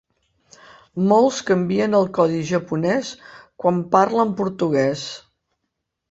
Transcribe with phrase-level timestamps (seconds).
[1.09, 3.11] Molts canvien al codi japonès
[3.65, 5.05] quan parlen portuguès.